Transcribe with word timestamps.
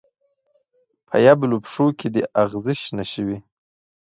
په 1.07 1.15
یبلو 1.25 1.57
پښو 1.63 1.85
کې 1.99 2.07
دې 2.13 2.23
اغزې 2.41 2.73
شنه 2.83 3.05
شوي 3.13 3.37